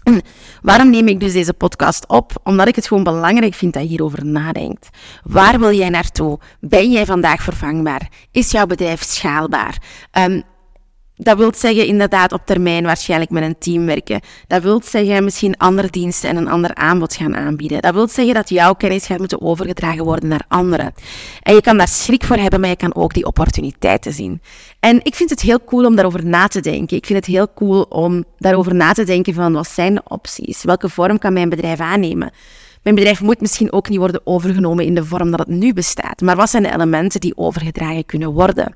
Waarom 0.62 0.90
neem 0.90 1.08
ik 1.08 1.20
dus 1.20 1.32
deze 1.32 1.52
podcast 1.52 2.06
op? 2.08 2.32
Omdat 2.44 2.68
ik 2.68 2.76
het 2.76 2.86
gewoon 2.86 3.04
belangrijk 3.04 3.54
vind 3.54 3.72
dat 3.72 3.82
je 3.82 3.88
hierover 3.88 4.24
nadenkt. 4.26 4.88
Waar 5.22 5.58
wil 5.58 5.72
jij 5.72 5.88
naartoe? 5.88 6.38
Ben 6.60 6.90
jij 6.90 7.06
vandaag 7.06 7.42
vervangbaar? 7.42 8.08
Is 8.30 8.50
jouw 8.50 8.66
bedrijf 8.66 9.02
schaalbaar? 9.02 9.82
Um, 10.18 10.42
dat 11.22 11.38
wil 11.38 11.52
zeggen 11.54 11.86
inderdaad 11.86 12.32
op 12.32 12.40
termijn 12.44 12.84
waarschijnlijk 12.84 13.30
met 13.30 13.42
een 13.42 13.58
team 13.58 13.86
werken. 13.86 14.20
Dat 14.46 14.62
wil 14.62 14.80
zeggen 14.84 15.24
misschien 15.24 15.56
andere 15.56 15.90
diensten 15.90 16.28
en 16.28 16.36
een 16.36 16.48
ander 16.48 16.74
aanbod 16.74 17.14
gaan 17.14 17.36
aanbieden. 17.36 17.82
Dat 17.82 17.94
wil 17.94 18.08
zeggen 18.08 18.34
dat 18.34 18.48
jouw 18.48 18.74
kennis 18.74 19.06
gaat 19.06 19.18
moeten 19.18 19.40
overgedragen 19.42 20.04
worden 20.04 20.28
naar 20.28 20.44
anderen. 20.48 20.94
En 21.42 21.54
je 21.54 21.60
kan 21.60 21.76
daar 21.76 21.88
schrik 21.88 22.24
voor 22.24 22.36
hebben, 22.36 22.60
maar 22.60 22.68
je 22.68 22.76
kan 22.76 22.94
ook 22.94 23.14
die 23.14 23.26
opportuniteiten 23.26 24.12
zien. 24.12 24.40
En 24.80 25.00
ik 25.02 25.14
vind 25.14 25.30
het 25.30 25.40
heel 25.40 25.64
cool 25.64 25.84
om 25.84 25.94
daarover 25.94 26.26
na 26.26 26.46
te 26.46 26.60
denken. 26.60 26.96
Ik 26.96 27.06
vind 27.06 27.18
het 27.18 27.34
heel 27.34 27.52
cool 27.54 27.82
om 27.82 28.24
daarover 28.38 28.74
na 28.74 28.92
te 28.92 29.04
denken 29.04 29.34
van 29.34 29.52
wat 29.52 29.68
zijn 29.68 29.94
de 29.94 30.02
opties? 30.04 30.62
Welke 30.62 30.88
vorm 30.88 31.18
kan 31.18 31.32
mijn 31.32 31.48
bedrijf 31.48 31.80
aannemen? 31.80 32.32
Mijn 32.82 32.94
bedrijf 32.94 33.20
moet 33.20 33.40
misschien 33.40 33.72
ook 33.72 33.88
niet 33.88 33.98
worden 33.98 34.20
overgenomen 34.24 34.84
in 34.84 34.94
de 34.94 35.04
vorm 35.04 35.30
dat 35.30 35.38
het 35.38 35.48
nu 35.48 35.72
bestaat. 35.72 36.20
Maar 36.20 36.36
wat 36.36 36.50
zijn 36.50 36.62
de 36.62 36.72
elementen 36.72 37.20
die 37.20 37.36
overgedragen 37.36 38.06
kunnen 38.06 38.32
worden? 38.32 38.74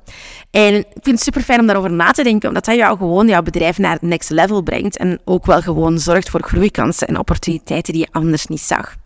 En 0.51 0.75
ik 0.75 0.87
vind 0.93 1.17
het 1.17 1.23
super 1.23 1.43
fijn 1.43 1.61
om 1.61 1.67
daarover 1.67 1.93
na 1.93 2.11
te 2.11 2.23
denken, 2.23 2.49
omdat 2.49 2.65
dat 2.65 2.77
jou 2.77 2.97
gewoon 2.97 3.29
jouw 3.29 3.43
bedrijf 3.43 3.79
naar 3.79 3.93
het 3.93 4.03
next 4.03 4.31
level 4.31 4.63
brengt. 4.63 4.97
En 4.97 5.21
ook 5.25 5.47
wel 5.47 5.63
gewoon 5.63 5.99
zorgt 5.99 6.31
voor 6.31 6.43
groeikansen 6.43 7.09
en 7.09 7.19
opportuniteiten 7.19 7.93
die 7.93 8.03
je 8.03 8.19
anders 8.19 8.47
niet 8.47 8.61
zag. 8.61 8.97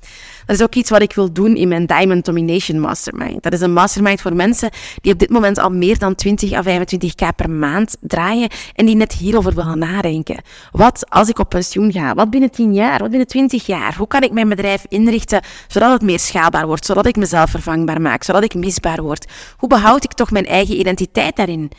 Dat 0.47 0.57
is 0.57 0.63
ook 0.63 0.75
iets 0.75 0.91
wat 0.91 1.03
ik 1.03 1.13
wil 1.13 1.33
doen 1.33 1.57
in 1.57 1.69
mijn 1.69 1.87
Diamond 1.87 2.25
Domination 2.25 2.81
Mastermind. 2.81 3.43
Dat 3.43 3.53
is 3.53 3.61
een 3.61 3.73
mastermind 3.73 4.21
voor 4.21 4.35
mensen 4.35 4.71
die 5.01 5.13
op 5.13 5.19
dit 5.19 5.31
moment 5.31 5.59
al 5.59 5.71
meer 5.71 5.99
dan 5.99 6.15
20 6.15 6.53
à 6.53 6.63
25k 6.63 7.35
per 7.37 7.51
maand 7.51 7.97
draaien 8.01 8.49
en 8.75 8.87
die 8.87 8.97
net 8.97 9.13
hierover 9.13 9.55
willen 9.55 9.79
nadenken. 9.79 10.43
Wat 10.73 11.11
als 11.11 11.29
ik 11.29 11.39
op 11.39 11.49
pensioen 11.49 11.93
ga? 11.93 12.15
Wat 12.15 12.31
binnen 12.31 12.51
10 12.51 12.75
jaar? 12.75 12.99
Wat 12.99 13.09
binnen 13.11 13.29
20 13.29 13.67
jaar? 13.67 13.97
Hoe 13.97 14.07
kan 14.07 14.23
ik 14.23 14.33
mijn 14.33 14.49
bedrijf 14.49 14.85
inrichten 14.89 15.43
zodat 15.69 15.93
het 15.93 16.03
meer 16.03 16.19
schaalbaar 16.19 16.67
wordt, 16.67 16.87
zodat 16.87 17.07
ik 17.07 17.17
mezelf 17.17 17.51
vervangbaar 17.51 18.01
maak, 18.01 18.23
zodat 18.23 18.45
ik 18.45 18.55
misbaar 18.55 19.03
word? 19.03 19.27
Hoe 19.57 19.69
behoud 19.69 20.05
ik 20.05 20.13
toch 20.13 20.31
mijn 20.31 20.47
eigen 20.47 20.79
identiteit 20.79 21.37
daarin? 21.37 21.71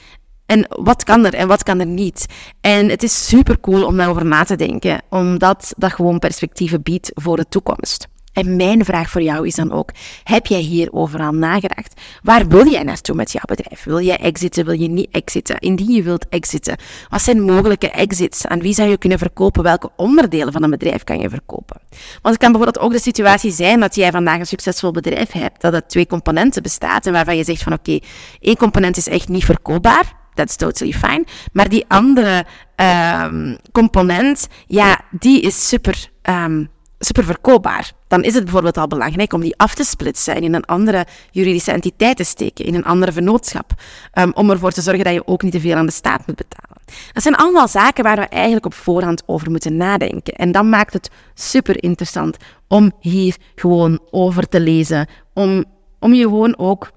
En 0.46 0.65
wat 0.70 1.03
kan 1.03 1.25
er 1.25 1.34
en 1.34 1.48
wat 1.48 1.63
kan 1.63 1.80
er 1.80 1.86
niet? 1.86 2.25
En 2.62 2.89
het 2.89 3.03
is 3.03 3.27
super 3.27 3.60
cool 3.60 3.86
om 3.86 3.98
daarover 3.98 4.25
na 4.25 4.44
te 4.44 4.56
denken, 4.56 5.01
omdat 5.10 5.74
dat 5.77 5.94
gewoon 5.94 6.20
perspectieven 6.20 6.82
biedt 6.82 7.12
voor 7.13 7.36
de 7.36 7.46
toekomst. 7.50 8.08
En 8.33 8.55
mijn 8.55 8.85
vraag 8.85 9.09
voor 9.09 9.21
jou 9.21 9.47
is 9.47 9.55
dan 9.55 9.71
ook: 9.71 9.89
heb 10.23 10.45
jij 10.45 10.59
hier 10.59 10.91
overal 10.91 11.31
nagedacht? 11.31 12.01
Waar 12.23 12.47
wil 12.47 12.67
jij 12.67 12.83
naartoe 12.83 13.15
met 13.15 13.31
jouw 13.31 13.43
bedrijf? 13.45 13.83
Wil 13.83 14.01
jij 14.01 14.17
exiten? 14.17 14.65
Wil 14.65 14.79
je 14.79 14.88
niet 14.88 15.11
exiten? 15.11 15.59
Indien 15.59 15.91
je 15.91 16.03
wilt 16.03 16.29
exiten, 16.29 16.77
wat 17.09 17.21
zijn 17.21 17.41
mogelijke 17.41 17.89
exits? 17.89 18.47
Aan 18.47 18.59
wie 18.59 18.73
zou 18.73 18.89
je 18.89 18.97
kunnen 18.97 19.17
verkopen? 19.17 19.63
Welke 19.63 19.89
onderdelen 19.95 20.53
van 20.53 20.63
een 20.63 20.69
bedrijf 20.69 21.03
kan 21.03 21.19
je 21.19 21.29
verkopen? 21.29 21.81
Want 21.89 22.35
het 22.35 22.38
kan 22.38 22.51
bijvoorbeeld 22.51 22.85
ook 22.85 22.91
de 22.91 23.00
situatie 23.00 23.51
zijn 23.51 23.79
dat 23.79 23.95
jij 23.95 24.11
vandaag 24.11 24.39
een 24.39 24.45
succesvol 24.45 24.91
bedrijf 24.91 25.31
hebt, 25.31 25.61
dat 25.61 25.73
het 25.73 25.89
twee 25.89 26.07
componenten 26.07 26.63
bestaat 26.63 27.05
en 27.05 27.13
waarvan 27.13 27.38
je 27.38 27.43
zegt 27.43 27.63
van 27.63 27.73
oké, 27.73 28.00
één 28.39 28.57
component 28.57 28.97
is 28.97 29.07
echt 29.07 29.29
niet 29.29 29.45
verkoopbaar 29.45 30.19
that's 30.33 30.55
totally 30.55 30.91
fine. 30.93 31.25
Maar 31.53 31.69
die 31.69 31.85
andere 31.88 32.45
um, 32.75 33.57
component, 33.71 34.47
ja, 34.67 35.01
die 35.11 35.41
is 35.41 35.67
super, 35.67 36.09
um, 36.23 36.69
super 37.03 37.24
verkoopbaar. 37.24 37.91
Dan 38.08 38.24
is 38.24 38.34
het 38.34 38.43
bijvoorbeeld 38.43 38.77
al 38.77 38.88
belangrijk 38.88 39.34
om 39.34 39.41
die 39.41 39.58
af 39.58 39.74
te 39.75 39.84
splitsen 39.84 40.36
en 40.36 40.43
in 40.43 40.53
een 40.53 40.65
andere 40.65 41.05
juridische 41.31 41.72
entiteit 41.72 42.17
te 42.17 42.24
steken, 42.24 42.65
in 42.65 42.75
een 42.75 42.86
andere 42.86 43.12
vennootschap. 43.12 43.74
Um, 44.13 44.31
om 44.34 44.50
ervoor 44.50 44.72
te 44.72 44.81
zorgen 44.81 45.03
dat 45.03 45.13
je 45.13 45.27
ook 45.27 45.41
niet 45.41 45.51
te 45.51 45.60
veel 45.60 45.75
aan 45.75 45.86
de 45.86 45.91
staat 45.91 46.27
moet 46.27 46.36
betalen. 46.36 46.81
Dat 47.13 47.24
zijn 47.24 47.36
allemaal 47.36 47.67
zaken 47.67 48.03
waar 48.03 48.15
we 48.15 48.27
eigenlijk 48.27 48.65
op 48.65 48.74
voorhand 48.74 49.24
over 49.25 49.51
moeten 49.51 49.77
nadenken. 49.77 50.34
En 50.34 50.51
dan 50.51 50.70
maakt 50.70 50.93
het 50.93 51.10
super 51.34 51.84
interessant 51.84 52.38
om 52.67 52.91
hier 53.00 53.36
gewoon 53.55 54.00
over 54.10 54.50
te 54.50 54.60
lezen. 54.60 55.08
Om, 55.34 55.65
om 56.00 56.13
je 56.13 56.24
gewoon 56.24 56.58
ook 56.58 56.91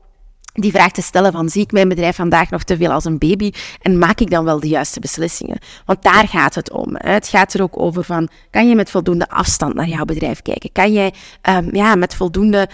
die 0.55 0.71
vraag 0.71 0.91
te 0.91 1.03
stellen 1.03 1.33
van 1.33 1.49
zie 1.49 1.63
ik 1.63 1.73
mijn 1.73 1.89
bedrijf 1.89 2.17
vandaag 2.17 2.51
nog 2.51 2.63
te 2.63 2.77
veel 2.77 2.91
als 2.91 3.05
een 3.05 3.19
baby 3.19 3.53
en 3.83 3.99
maak 3.99 4.21
ik 4.21 4.31
dan 4.31 4.45
wel 4.45 4.61
de 4.61 4.69
juiste 4.69 5.01
beslissingen? 5.01 5.59
Want 5.85 6.03
daar 6.03 6.29
gaat 6.29 6.55
het 6.55 6.71
om. 6.71 6.89
Het 6.93 7.29
gaat 7.29 7.55
er 7.55 7.63
ook 7.63 7.81
over 7.81 8.05
van 8.05 8.29
kan 8.51 8.69
je 8.69 8.75
met 8.75 8.91
voldoende 8.91 9.29
afstand 9.29 9.75
naar 9.75 9.89
jouw 9.89 10.05
bedrijf 10.05 10.43
kijken? 10.43 10.73
Kan 10.73 10.93
jij 10.93 11.15
um, 11.51 11.75
ja, 11.75 11.95
met 11.95 12.15
voldoende 12.15 12.69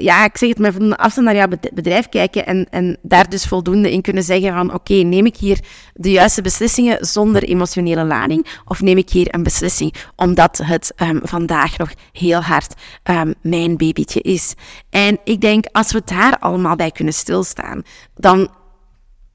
ja, 0.00 0.24
ik 0.24 0.36
zeg 0.36 0.48
het, 0.48 0.58
met 0.58 0.70
voldoende 0.70 0.96
afstand 0.96 1.26
naar 1.26 1.36
jouw 1.36 1.48
bedrijf 1.74 2.08
kijken 2.08 2.46
en, 2.46 2.66
en 2.70 2.98
daar 3.02 3.28
dus 3.28 3.44
voldoende 3.44 3.92
in 3.92 4.02
kunnen 4.02 4.22
zeggen 4.22 4.52
van 4.52 4.74
oké, 4.74 4.94
neem 4.94 5.26
ik 5.26 5.36
hier 5.36 5.58
de 5.94 6.10
juiste 6.10 6.42
beslissingen 6.42 7.06
zonder 7.06 7.42
emotionele 7.42 8.04
lading 8.04 8.46
of 8.64 8.80
neem 8.80 8.96
ik 8.96 9.10
hier 9.10 9.34
een 9.34 9.42
beslissing 9.42 9.94
omdat 10.16 10.60
het 10.64 10.92
um, 10.96 11.20
vandaag 11.22 11.78
nog 11.78 11.90
heel 12.12 12.40
hard 12.40 12.74
um, 13.10 13.34
mijn 13.42 13.76
babytje 13.76 14.20
is. 14.20 14.54
En 14.90 15.18
ik 15.24 15.40
denk 15.40 15.64
als 15.72 15.92
we 15.92 16.02
daar 16.04 16.38
allemaal 16.38 16.76
bij 16.76 16.90
kunnen 16.90 17.14
stilstaan, 17.14 17.82
dan 18.14 18.48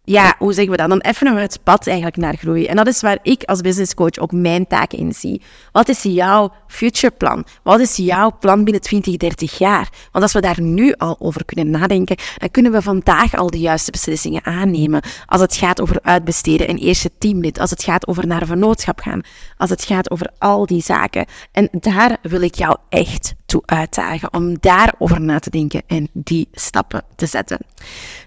ja, 0.06 0.36
hoe 0.38 0.54
zeggen 0.54 0.72
we 0.72 0.78
dat? 0.78 0.90
Dan 0.90 1.02
effenen 1.02 1.36
we 1.36 1.42
het 1.42 1.60
pad 1.64 1.88
eigenlijk 1.88 2.18
naar 2.18 2.36
groei. 2.36 2.66
En 2.66 2.76
dat 2.76 2.88
is 2.88 3.02
waar 3.02 3.18
ik 3.22 3.44
als 3.44 3.62
business 3.62 3.94
coach 3.94 4.18
ook 4.18 4.32
mijn 4.32 4.68
taak 4.68 4.94
in 4.94 5.14
zie. 5.14 5.42
Wat 5.72 5.90
is 5.90 6.04
jouw 6.04 6.54
future 6.68 7.14
plan? 7.14 7.46
Wat 7.64 7.80
is 7.80 7.96
jouw 7.96 8.38
plan 8.40 8.64
binnen 8.64 8.82
20, 8.82 9.18
30 9.18 9.58
jaar? 9.58 9.90
Want 10.12 10.24
als 10.24 10.34
we 10.34 10.42
daar 10.42 10.62
nu 10.62 10.94
al 10.94 11.16
over 11.20 11.46
kunnen 11.46 11.70
nadenken, 11.70 12.18
dan 12.38 12.52
kunnen 12.52 12.72
we 12.72 12.82
vandaag 12.82 13.36
al 13.36 13.50
de 13.50 13.60
juiste 13.60 13.92
beslissingen 13.92 14.46
aannemen. 14.46 15.02
Als 15.26 15.42
het 15.42 15.56
gaat 15.56 15.82
over 15.82 16.00
uitbesteden, 16.02 16.70
een 16.70 16.78
eerste 16.78 17.12
teamlid. 17.18 17.60
Als 17.60 17.70
het 17.70 17.84
gaat 17.84 18.08
over 18.08 18.28
naar 18.28 18.42
een 18.42 18.48
vennootschap 18.48 19.00
gaan. 19.00 19.22
Als 19.58 19.70
het 19.70 19.84
gaat 19.84 20.12
over 20.12 20.32
al 20.38 20.66
die 20.66 20.82
zaken. 20.82 21.26
En 21.52 21.70
daar 21.72 22.18
wil 22.22 22.42
ik 22.42 22.56
jou 22.56 22.78
echt 22.90 23.34
toe 23.54 23.64
uitdagen 23.66 24.34
om 24.34 24.58
daarover 24.60 25.22
na 25.22 25.40
te 25.40 25.50
denken 25.50 25.82
en 25.88 26.08
die 26.14 26.48
stappen 26.52 27.04
te 27.16 27.26
zetten. 27.26 27.58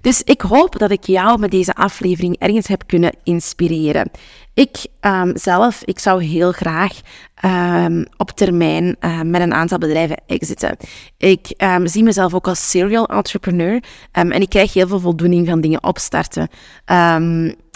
Dus 0.00 0.22
ik 0.22 0.40
hoop 0.40 0.78
dat 0.78 0.90
ik 0.90 1.04
jou 1.04 1.38
met 1.38 1.50
deze 1.50 1.74
aflevering 1.74 2.38
ergens 2.38 2.66
heb 2.66 2.82
kunnen 2.86 3.12
inspireren. 3.22 4.10
Ik 4.54 4.86
um, 5.00 5.36
zelf, 5.36 5.82
ik 5.84 5.98
zou 5.98 6.24
heel 6.24 6.52
graag 6.52 7.00
um, 7.44 8.06
op 8.16 8.30
termijn 8.30 8.96
uh, 9.00 9.20
met 9.20 9.40
een 9.40 9.54
aantal 9.54 9.78
bedrijven 9.78 10.22
exiten. 10.26 10.76
Ik 11.18 11.54
um, 11.56 11.86
zie 11.86 12.02
mezelf 12.02 12.34
ook 12.34 12.48
als 12.48 12.70
serial 12.70 13.06
entrepreneur 13.06 13.82
en 14.12 14.40
ik 14.40 14.48
krijg 14.48 14.72
heel 14.72 14.88
veel 14.88 15.00
voldoening 15.00 15.48
van 15.48 15.60
dingen 15.60 15.84
opstarten, 15.84 16.48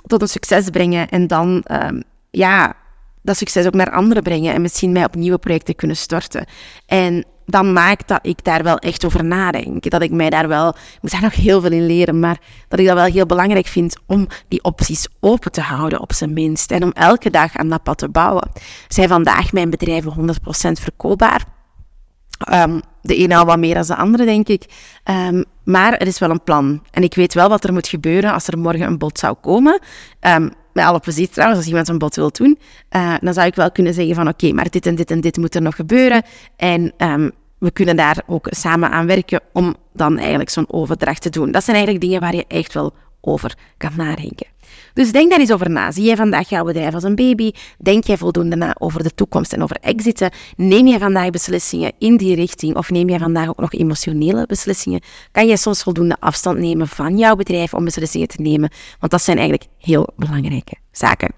tot 0.07 0.23
een 0.23 0.28
succes 0.28 0.71
brengen 0.71 1.09
en 1.09 1.26
dan 1.26 1.64
ja, 2.30 2.76
dat 3.23 3.37
succes 3.37 3.66
ook 3.66 3.75
naar 3.75 3.90
anderen 3.90 4.23
brengen 4.23 4.54
en 4.54 4.62
misschien 4.62 4.92
mij 4.92 5.04
op 5.04 5.14
nieuwe 5.14 5.38
projecten 5.38 5.75
kunnen 5.75 5.97
storten. 5.97 6.45
En 6.87 7.25
dan 7.50 7.73
maakt 7.73 8.09
dat 8.09 8.19
ik 8.23 8.45
daar 8.45 8.62
wel 8.62 8.78
echt 8.78 9.04
over 9.04 9.25
nadenk. 9.25 9.90
Dat 9.90 10.02
ik 10.02 10.11
mij 10.11 10.30
daar 10.30 10.49
wel, 10.49 10.69
ik 10.69 10.99
moet 11.00 11.11
daar 11.11 11.23
nog 11.23 11.35
heel 11.35 11.61
veel 11.61 11.73
in 11.73 11.87
leren, 11.87 12.19
maar 12.19 12.38
dat 12.69 12.78
ik 12.78 12.87
dat 12.87 12.95
wel 12.95 13.04
heel 13.04 13.26
belangrijk 13.26 13.66
vind 13.66 13.97
om 14.07 14.26
die 14.49 14.64
opties 14.64 15.09
open 15.21 15.52
te 15.52 15.61
houden, 15.61 16.00
op 16.00 16.12
zijn 16.12 16.33
minst. 16.33 16.71
En 16.71 16.83
om 16.83 16.92
elke 16.92 17.30
dag 17.30 17.57
aan 17.57 17.69
dat 17.69 17.83
pad 17.83 17.99
te 17.99 18.09
bouwen. 18.09 18.50
Zijn 18.88 19.09
vandaag 19.09 19.52
mijn 19.52 19.71
bedrijven 19.71 20.14
100% 20.16 20.33
verkoopbaar? 20.73 21.45
Um, 22.52 22.80
de 23.02 23.16
ene 23.16 23.37
al 23.37 23.45
wat 23.45 23.59
meer 23.59 23.75
dan 23.75 23.83
de 23.87 23.97
andere, 23.97 24.25
denk 24.25 24.49
ik. 24.49 24.64
Um, 25.04 25.45
maar 25.64 25.92
er 25.92 26.07
is 26.07 26.19
wel 26.19 26.30
een 26.30 26.42
plan. 26.42 26.83
En 26.90 27.02
ik 27.02 27.14
weet 27.14 27.35
wel 27.35 27.49
wat 27.49 27.64
er 27.64 27.73
moet 27.73 27.88
gebeuren 27.88 28.33
als 28.33 28.47
er 28.47 28.59
morgen 28.59 28.87
een 28.87 28.99
bod 28.99 29.19
zou 29.19 29.37
komen. 29.40 29.80
Um, 30.21 30.52
met 30.73 30.85
alle 30.85 31.00
plezier 31.00 31.28
trouwens, 31.28 31.59
als 31.61 31.69
iemand 31.69 31.88
een 31.88 31.99
bod 31.99 32.16
wil 32.16 32.30
doen, 32.30 32.59
uh, 32.90 33.14
dan 33.21 33.35
zou 33.35 33.47
ik 33.47 33.54
wel 33.54 33.73
kunnen 33.73 33.95
zeggen 33.95 34.14
van 34.14 34.28
oké, 34.28 34.52
maar 34.52 34.71
dit 34.71 34.87
en 34.87 34.95
dit 34.95 35.11
en 35.11 35.21
dit 35.21 35.37
moet 35.37 35.54
er 35.54 35.62
nog 35.62 35.75
gebeuren. 35.75 36.23
En 36.57 36.92
we 37.60 37.70
kunnen 37.70 37.96
daar 37.96 38.22
ook 38.26 38.46
samen 38.50 38.90
aan 38.90 39.06
werken 39.06 39.40
om 39.52 39.74
dan 39.92 40.18
eigenlijk 40.18 40.50
zo'n 40.50 40.72
overdracht 40.72 41.22
te 41.22 41.30
doen. 41.30 41.52
Dat 41.52 41.64
zijn 41.64 41.76
eigenlijk 41.76 42.04
dingen 42.04 42.20
waar 42.20 42.34
je 42.34 42.44
echt 42.48 42.74
wel 42.74 42.92
over 43.20 43.54
kan 43.76 43.92
nadenken. 43.96 44.46
Dus 44.94 45.12
denk 45.12 45.30
daar 45.30 45.40
eens 45.40 45.52
over 45.52 45.70
na. 45.70 45.90
Zie 45.90 46.04
jij 46.04 46.16
vandaag 46.16 46.48
jouw 46.48 46.64
bedrijf 46.64 46.94
als 46.94 47.02
een 47.02 47.14
baby? 47.14 47.52
Denk 47.78 48.04
jij 48.04 48.16
voldoende 48.16 48.56
na 48.56 48.74
over 48.78 49.02
de 49.02 49.14
toekomst 49.14 49.52
en 49.52 49.62
over 49.62 49.76
exiten? 49.80 50.30
Neem 50.56 50.86
jij 50.86 50.98
vandaag 50.98 51.30
beslissingen 51.30 51.92
in 51.98 52.16
die 52.16 52.34
richting 52.34 52.76
of 52.76 52.90
neem 52.90 53.08
jij 53.08 53.18
vandaag 53.18 53.48
ook 53.48 53.60
nog 53.60 53.72
emotionele 53.72 54.46
beslissingen? 54.46 55.00
Kan 55.32 55.46
jij 55.46 55.56
soms 55.56 55.82
voldoende 55.82 56.16
afstand 56.20 56.58
nemen 56.58 56.88
van 56.88 57.18
jouw 57.18 57.34
bedrijf 57.34 57.74
om 57.74 57.84
beslissingen 57.84 58.28
te 58.28 58.42
nemen? 58.42 58.70
Want 58.98 59.12
dat 59.12 59.22
zijn 59.22 59.38
eigenlijk 59.38 59.70
heel 59.78 60.08
belangrijke 60.16 60.74
zaken. 60.92 61.32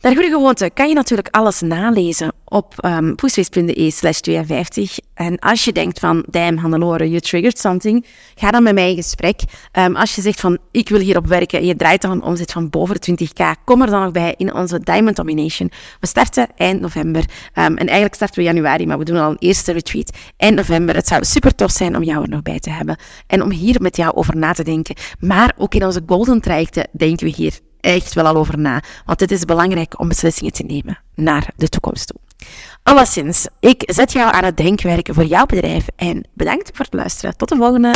Naar 0.00 0.12
goede 0.12 0.28
gewoonte 0.28 0.70
kan 0.74 0.88
je 0.88 0.94
natuurlijk 0.94 1.28
alles 1.30 1.60
nalezen 1.60 2.32
op 2.44 2.74
um, 2.84 2.90
ehm, 2.90 3.14
poeswees.de 3.14 3.90
slash 3.90 4.18
52. 4.18 4.98
En 5.14 5.38
als 5.38 5.64
je 5.64 5.72
denkt 5.72 5.98
van, 5.98 6.24
damn 6.30 6.56
Hannelore, 6.56 7.08
you 7.08 7.20
triggered 7.20 7.58
something, 7.58 8.06
ga 8.34 8.50
dan 8.50 8.62
met 8.62 8.74
mij 8.74 8.90
in 8.90 8.96
gesprek. 8.96 9.40
Um, 9.72 9.96
als 9.96 10.14
je 10.14 10.22
zegt 10.22 10.40
van, 10.40 10.58
ik 10.70 10.88
wil 10.88 10.98
hierop 10.98 11.26
werken 11.26 11.58
en 11.58 11.66
je 11.66 11.76
draait 11.76 12.02
dan 12.02 12.10
een 12.10 12.22
omzet 12.22 12.52
van 12.52 12.70
boven 12.70 13.00
de 13.00 13.28
20k, 13.28 13.64
kom 13.64 13.82
er 13.82 13.90
dan 13.90 14.02
nog 14.02 14.12
bij 14.12 14.34
in 14.36 14.54
onze 14.54 14.80
Diamond 14.80 15.16
Domination. 15.16 15.70
We 16.00 16.06
starten 16.06 16.48
eind 16.56 16.80
november. 16.80 17.20
Um, 17.20 17.64
en 17.76 17.76
eigenlijk 17.76 18.14
starten 18.14 18.38
we 18.38 18.44
januari, 18.44 18.86
maar 18.86 18.98
we 18.98 19.04
doen 19.04 19.16
al 19.16 19.30
een 19.30 19.38
eerste 19.38 19.72
retreat 19.72 20.10
eind 20.36 20.56
november. 20.56 20.94
Het 20.94 21.06
zou 21.06 21.24
super 21.24 21.54
tof 21.54 21.70
zijn 21.70 21.96
om 21.96 22.02
jou 22.02 22.22
er 22.22 22.28
nog 22.28 22.42
bij 22.42 22.58
te 22.58 22.70
hebben. 22.70 22.96
En 23.26 23.42
om 23.42 23.50
hier 23.50 23.82
met 23.82 23.96
jou 23.96 24.14
over 24.14 24.36
na 24.36 24.52
te 24.52 24.64
denken. 24.64 24.96
Maar 25.18 25.54
ook 25.56 25.74
in 25.74 25.84
onze 25.84 26.02
golden 26.06 26.40
trajecten 26.40 26.88
denken 26.92 27.26
we 27.26 27.32
hier 27.36 27.58
echt 27.84 28.14
wel 28.14 28.26
al 28.26 28.36
over 28.36 28.58
na. 28.58 28.82
Want 29.04 29.20
het 29.20 29.30
is 29.30 29.44
belangrijk 29.44 29.98
om 30.00 30.08
beslissingen 30.08 30.52
te 30.52 30.62
nemen 30.62 30.98
naar 31.14 31.50
de 31.56 31.68
toekomst 31.68 32.06
toe. 32.06 32.46
Alleszins, 32.84 33.46
ik 33.60 33.82
zet 33.86 34.12
jou 34.12 34.34
aan 34.34 34.44
het 34.44 34.56
denkwerk 34.56 35.08
voor 35.12 35.24
jouw 35.24 35.46
bedrijf 35.46 35.86
en 35.96 36.26
bedankt 36.34 36.70
voor 36.74 36.84
het 36.84 36.94
luisteren. 36.94 37.36
Tot 37.36 37.48
de 37.48 37.56
volgende. 37.56 37.94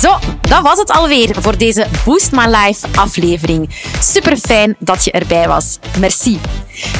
Zo, 0.00 0.18
dat 0.40 0.62
was 0.62 0.78
het 0.78 0.90
alweer 0.90 1.34
voor 1.42 1.58
deze 1.58 1.86
Boost 2.04 2.32
My 2.32 2.44
Life 2.46 2.86
aflevering. 2.94 3.70
Super 4.00 4.36
fijn 4.36 4.76
dat 4.78 5.04
je 5.04 5.10
erbij 5.10 5.48
was. 5.48 5.78
Merci. 5.98 6.38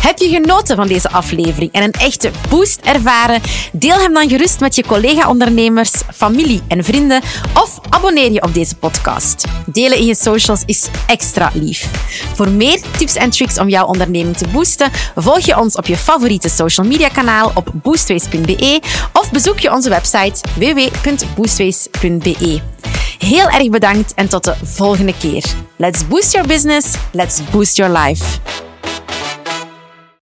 Heb 0.01 0.19
je 0.19 0.29
genoten 0.29 0.77
van 0.77 0.87
deze 0.87 1.11
aflevering 1.11 1.73
en 1.73 1.83
een 1.83 1.93
echte 1.93 2.31
boost 2.49 2.81
ervaren? 2.81 3.41
Deel 3.73 3.99
hem 3.99 4.15
dan 4.15 4.29
gerust 4.29 4.61
met 4.61 4.75
je 4.75 4.85
collega-ondernemers, 4.87 5.93
familie 6.15 6.63
en 6.69 6.85
vrienden 6.85 7.23
of 7.55 7.81
abonneer 7.89 8.33
je 8.33 8.43
op 8.43 8.55
deze 8.55 8.77
podcast. 8.77 9.45
Delen 9.67 9.99
in 9.99 10.07
je 10.07 10.15
socials 10.15 10.63
is 10.67 10.89
extra 11.07 11.51
lief. 11.55 11.91
Voor 12.35 12.49
meer 12.49 12.81
tips 12.99 13.15
en 13.15 13.31
tricks 13.31 13.59
om 13.59 13.69
jouw 13.69 13.87
onderneming 13.87 14.37
te 14.37 14.49
boosten, 14.49 14.91
volg 15.15 15.39
je 15.39 15.59
ons 15.59 15.77
op 15.77 15.87
je 15.87 15.97
favoriete 15.97 16.49
social 16.49 16.87
media 16.87 17.09
op 17.55 17.71
boostways.be 17.73 18.81
of 19.13 19.31
bezoek 19.31 19.59
je 19.59 19.73
onze 19.73 19.89
website 19.89 20.41
www.boostways.be. 20.59 22.61
Heel 23.19 23.49
erg 23.49 23.71
bedankt 23.71 24.15
en 24.15 24.29
tot 24.29 24.45
de 24.45 24.55
volgende 24.63 25.15
keer. 25.19 25.45
Let's 25.77 26.09
boost 26.09 26.33
your 26.33 26.49
business, 26.49 26.95
let's 27.13 27.41
boost 27.51 27.77
your 27.77 27.99
life. 27.99 28.25